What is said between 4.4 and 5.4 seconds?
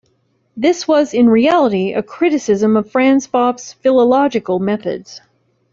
methods.